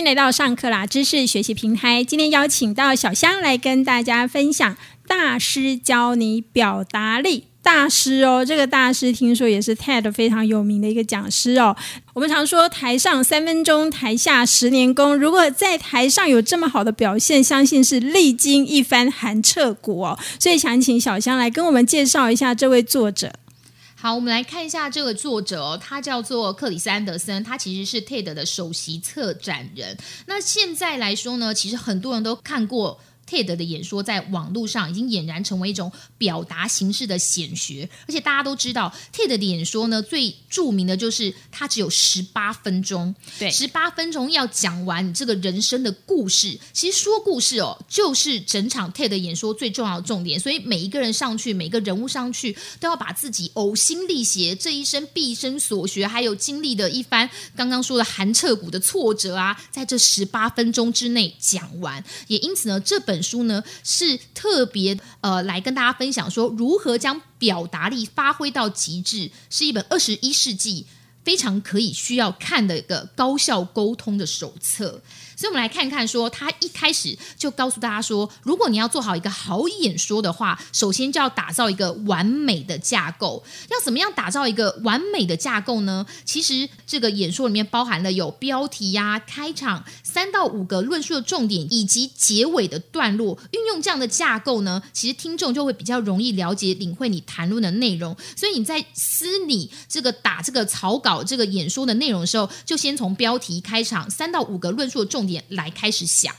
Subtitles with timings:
[0.00, 2.02] 迎来到上课啦知识学习平台。
[2.02, 4.76] 今天邀请到小香来跟大家分享
[5.06, 7.44] 大师教你表达力。
[7.62, 11.76] 大师哦，这个大师听说也是 TED 非常有名的一个讲师哦。
[12.14, 15.14] 我们常说台上三分钟，台下十年功。
[15.14, 20.18] 如果在台上有这么好的表现，相信是历经一番寒彻骨哦。
[20.38, 23.30] 所以想请小香来跟我们介绍一下这位作者。
[24.02, 29.94] 好，我们来看一下这个作者哦，他叫做克里斯安德森，他其实是 TED 的首席策展人。
[30.24, 32.98] 那现在来说呢，其实很多人都看过。
[33.30, 46.58] TED 的演说在网络上已经俨然成为一种表达形式的显学，而且大家都知道，TED 的演说呢最著名的就是它只有十八分钟，对，十八分钟要讲完你这个人生的故事。
[46.72, 50.40] 其实说故事哦，就是整场 TED 演说最重要的重点。
[50.40, 62.02] 所以每一个人上去，每个人物上去，都要把自己呕心沥血这一生毕生所学，还有经历的一番刚刚说的寒彻骨的挫折啊，在这十八分钟之内讲完。
[62.26, 63.19] 也因此呢，这本。
[63.22, 70.86] 书呢是特别呃来跟大家分享说如何将表达力发挥到极致，是一本二十一世纪
[71.24, 75.00] 非常可以需要看的一个高效沟通的手册。
[75.36, 83.42] 所以，我们来看看，说他一开始就告诉大家说，如果你要做好一个好演说的话，首先就要打造一个完美的架构。
[83.70, 86.04] 要怎么样打造一个完美的架构呢？
[86.26, 93.38] 其实，这个演说里面包含了有标题呀、开场三到五个论述的重点，以及结尾的段落。
[93.52, 98.14] 运用这样的架构呢，其实听众就会比较容易了解、领会你谈论的内容。
[98.36, 105.44] 所以你在私你这个打这个草稿、这个演说的内容的时候，就先从标题、开场三到五个论述的重点。
[105.50, 106.34] 来开始想，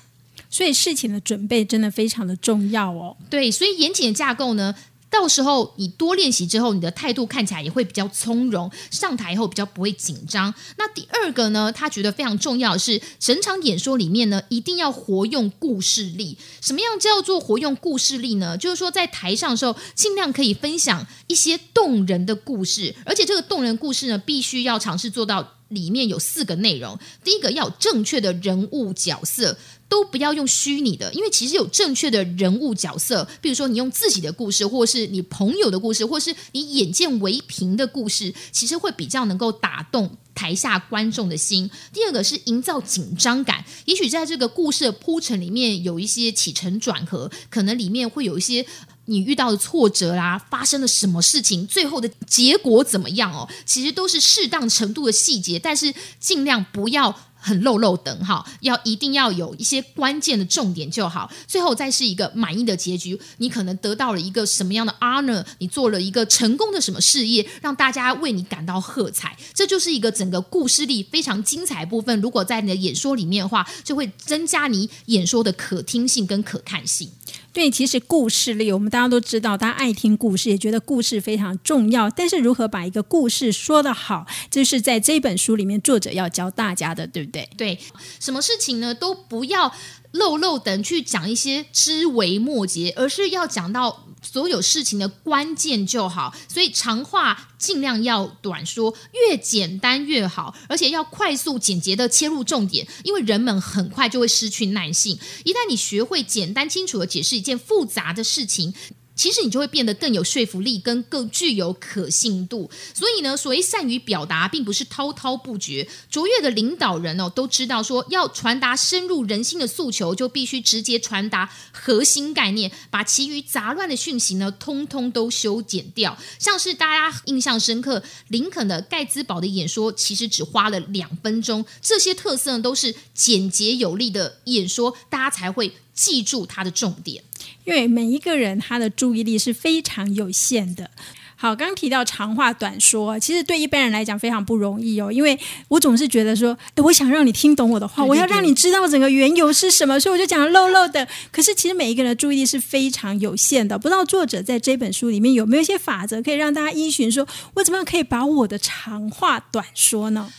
[0.50, 3.16] 所以事情的准备真的非常的重要哦。
[3.30, 4.74] 对，所以严谨的架构呢，
[5.12, 10.52] 到时候你多练习之后，你的态度看起来也会比较从容，上台以后比较不会紧张。
[10.78, 16.38] 那第二个呢，他觉得非常重要的是，整场演说里面呢，一定要活用故事力。
[16.62, 18.58] 什么样叫做活用故事力呢？
[18.58, 25.58] 就是说在台上的时候，尽量可以分享一些动人的故事，而且这个动人故事呢，必须要尝试做到。
[25.72, 29.58] 里面有四个内容，第一个要正确的人物角色，
[29.90, 41.70] 都不要用虚拟的，因为其实有正确的人物角色，比如说你用自己的故事，或是你朋友的故事，或是你眼见为凭的故事，其实会比较能够打动台下观众的心。
[41.94, 48.66] 第二个是营造紧张感，也许在这个故事的铺陈里面有一些起承转合，可能里面会有一些。
[49.06, 53.50] 你遇到的挫折啦，发生了什么事情，最后的结果怎么样哦？
[53.66, 61.30] 其实都是适当程度的细节，但是尽量不要很漏漏等哈，要一定要有一些关键的重点就好。
[61.48, 72.22] 最后再是一个满意的结局，你可能得到了一个什么样的 honor，你做了一个成功的什么事业，让大家为你感到喝彩，这就是一个整个故事力非常精彩部分。
[72.22, 77.10] 如果在你的演说里面的话，就会增加你演说的可听性跟可看性。
[77.54, 82.10] 对，其实故事力，我们大家都知道，大家爱听故事，也觉得故事非常重要。
[82.10, 87.50] 但是如何把一个故事说得好，这是在这本书里面作者要教大家的，对不对？
[87.58, 87.78] 对，
[88.20, 89.74] 什么事情呢，都不要
[90.12, 94.08] 漏漏等去讲一些枝微末节，而是要讲到。
[94.22, 105.18] 所有事情的关键就好，所以长话尽量要短说，越简单越好，而且要快速简洁的切入重点，因为人们很快就会失去耐性。
[105.44, 108.74] 一旦你学会简单清楚的解释一件复杂的事情。
[109.22, 112.68] 其实你就会变得更有说服力，跟更具有可信度。
[112.92, 115.88] 所以呢，所谓善于表达，并不是滔滔不绝。
[116.10, 126.18] 卓越的领导人哦，都知道说要传达深入人心的诉求，就必须直接传达核心概念，把其余杂乱的讯息呢，通通都修剪掉。
[126.40, 131.64] 像是大家印象深刻，林肯的盖茨堡的演说，其实只花了两分钟。
[131.80, 137.24] 这些特色呢，都是简洁有力的演说，大家才会记住它的重点。
[137.64, 140.90] 因为每一个人他的注意力是非常有限的。
[141.36, 145.12] 好，刚刚提到长话短说，其实对一般人来讲非常不容易哦。
[145.12, 151.08] 因为我总是觉得说，哎，我想让你听懂我的话， 我要让你知道整个缘由是什么，所以我就讲漏漏的。
[151.32, 153.80] 可是其实每一个人的注意力是非常有限的。
[153.80, 160.32] 不知道作者在这本书里面有没有一些法则，可以让大家依循，说我怎么样可以把我的长话短说呢？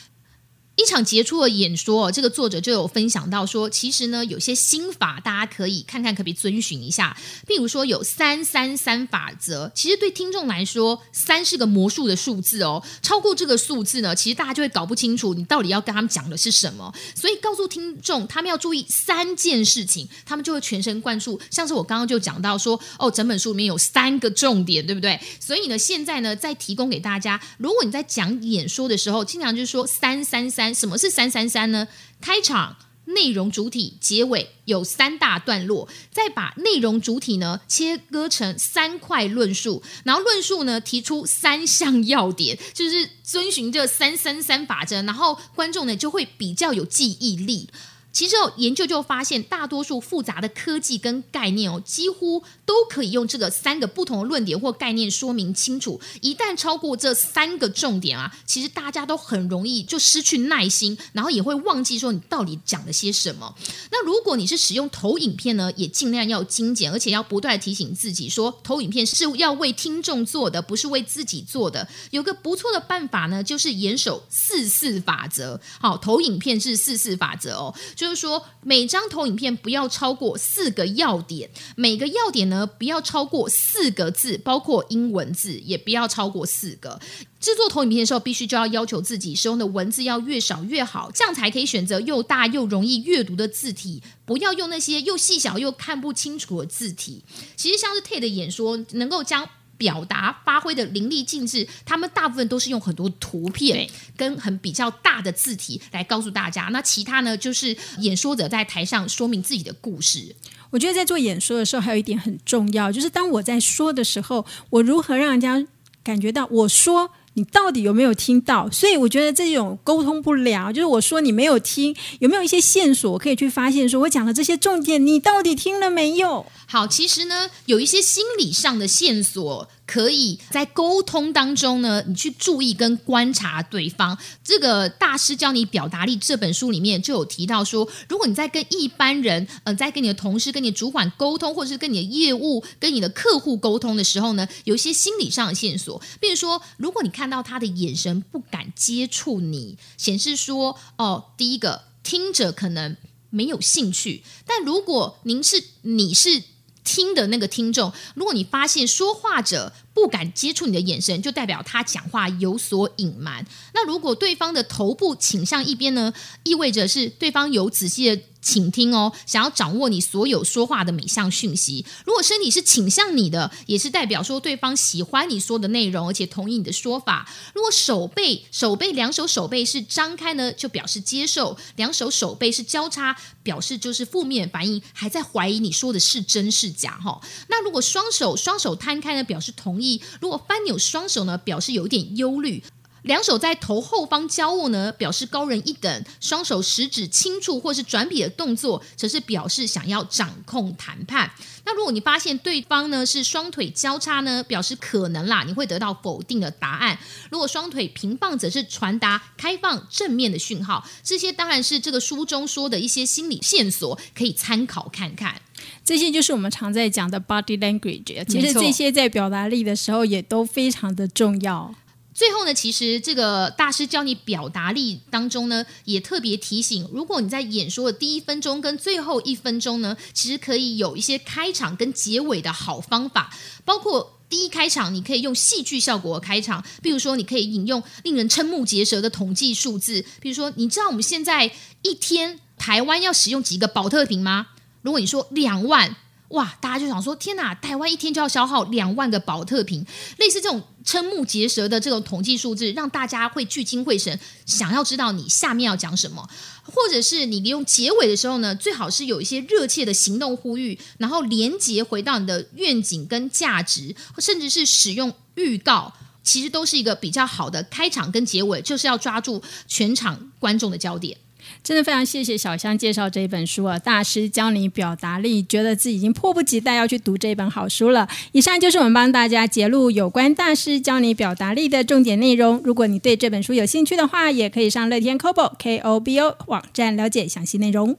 [0.82, 7.16] 一场杰出的演说，这个作者就有分享到说，其实呢，有些心法大家可以看看，可不可以遵循一下。
[7.46, 12.82] 譬如说，有三三三法则，其实对听众来说，三是个魔术的数字哦。
[13.00, 16.92] 超过这个数字呢，其实大家就会搞不清楚你到底要跟他们讲的是什么。
[17.14, 21.40] 所以告诉听众，他们要注意三件事情，他们就会全神贯注。
[21.50, 25.20] 像是我刚刚就讲到说，哦，整本书里面有三个重点，对不对？
[25.38, 31.88] 所以呢，现在呢，再提供给大家，如果你在讲演说的时候，经常就是说三三三什么是三三三呢？
[32.20, 32.76] 开场、
[33.06, 47.68] 内容主体、结尾有三大段落，再把内容主体呢切割成三块论述，然后论述呢提出三项要点，就是遵循这三三三法则，然后观众呢就会比较有记忆力。
[48.12, 55.98] 其实，研究就发现，大多数复杂的科技跟概念哦，几乎都可以用这个三个不同的论点或概念说明清楚。
[56.20, 63.54] 一旦超过这三个重点啊，其实大家都很容易就失去耐心，然后也会忘记说你到底讲了些什么。
[63.90, 71.88] 那如果你是使用投影片呢，也尽量要精简，而且要不断提醒自己说，投影片是要为听众做的，不是为自己做的。
[72.10, 75.58] 有个不错的办法呢，就是严守四四法则。
[75.80, 77.74] 好，投影片是四四法则哦。
[78.02, 86.98] 就是说，每张投影片不要超过四个要点，每个要点呢不要超过四个字，包括英文字也不要超过四个。
[87.38, 97.22] 制作投影片的时候，必须就要要求自己使用的文字要越少越好，这样才可以选择又大又容易阅读的字体，不要用那些又细小又看不清楚的字体。
[97.54, 99.48] 其实像是 TED 演说，能够将
[99.82, 103.84] 表达发挥的淋漓尽致，他们大部分都是用很多图片
[104.16, 106.68] 跟很比较大的字体来告诉大家。
[106.70, 110.36] 那其他呢，就是演说者在台上说明自己的故事。
[110.70, 115.66] 我觉得在做演说的时候，还有一点很重要，就是当我在说的时候，我如何让人家
[116.04, 117.10] 感觉到我说。
[117.34, 118.68] 你到底有没有听到？
[118.70, 123.88] 所以我觉得这种沟通不了，就是我说你没有听，有没有一些线索可以去发现？
[123.88, 126.44] 说我讲的这些重点，你到底听了没有？
[126.66, 134.16] 好，其实呢，有一些心理上的线索，可以在沟通当中呢，你去注意跟观察对方。
[134.42, 152.96] 这个大师教你表达力这本书里面就有提到说，如果你在跟一般人，呃，在跟你的同事、跟你的主管沟通，或者是跟你的业务、跟你的客户沟通的时候呢，有一些心理上的线索，比如说，如果你看到他的眼神不敢接触你，显示说，哦，第一个听者可能
[153.30, 156.44] 没有兴趣，但如果您是你是。
[156.84, 163.46] 听的那个听众，如果你发现说话者不敢接触你的眼神，就代表他讲话有所隐瞒。
[163.74, 166.12] 那如果对方的头部倾向一边呢，
[166.44, 168.22] 意味着是对方有仔细的。
[168.42, 171.86] 倾听哦，想要掌握你所有说话的每项讯息。
[172.04, 177.30] 如果身体是倾向你的，也是代表说对方喜欢你说的内容，而且同意你的说法。
[177.54, 187.20] 如果手背手背两手手背是张开呢，就表示接受；两手手背是交叉，表示就是负面反应，还在怀疑你说的是真是假哈。
[187.46, 192.62] 那如果双手双手摊开呢，表示同意；如果翻扭双手呢，表示有一点忧虑。
[193.02, 201.28] 两手在头后方交握呢，表示高人一等；双手食指轻触或是转笔的动作，则是表示想要掌控谈判。
[201.64, 206.96] 那如果你发现对方呢是双腿交叉呢，表示可能啦，你会得到否定的答案。
[207.28, 210.86] 如果双腿平放，则是传达开放正面的讯号。
[211.02, 215.42] 这些当然是这个书中说的一些心理线索，可以参考看看。
[215.84, 218.24] 这些就是我们常在讲的 body language。
[218.26, 221.74] 其实这些在表达力的时候也都非常的重要。
[222.14, 241.50] 最后呢，其实这个大师教你表达力当中呢，也特别提醒，如果你在演说的第一分钟跟最后一分钟呢，其实可以有一些开场跟结尾的好方法，包括第一开场，你可以用戏剧效果开场，比如说你可以引用令人瞠目结舌的统计数字，比如说你知道我们现在
[241.80, 244.48] 一天台湾要使用几个保特瓶吗？
[244.82, 245.96] 如果你说两万。
[246.32, 246.56] 哇！
[246.62, 249.84] 大家就想说，天哪，台湾一天就要消耗两万个保特瓶，
[250.16, 256.26] 类似这种瞠目结舌的这种统计数字，让大家会聚精会神，想要知道你下面要讲什么，
[256.64, 265.92] 或者是你利用结尾的时候呢，最好是有一些热切的行动呼吁，然后连接回到你的愿景跟价值，甚至是使用预告，
[266.24, 271.18] 其实都是一个比较好的开场跟结尾，就是要抓住全场观众的焦点。
[271.64, 273.78] 真的非常谢谢小香介绍这一本书啊！
[273.78, 278.08] 大师教你表达力，觉得自己已经迫不及待要去读这本好书了。
[278.32, 282.60] 以上就是我们帮大家揭露有关大师教你表达力的重点内容。
[282.64, 287.96] 如果你对这本书有兴趣的话，也可以上乐天 Kobo K O B O 网站了解详细内容。